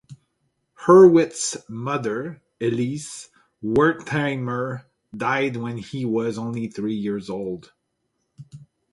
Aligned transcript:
Hurwitz's 0.87 1.57
mother, 1.69 2.41
Elise 2.59 3.29
Wertheimer, 3.63 4.85
died 5.15 5.57
when 5.57 5.77
he 5.77 6.05
was 6.05 6.39
only 6.39 6.69
three 6.69 6.95
years 6.95 7.29
old. 7.29 7.71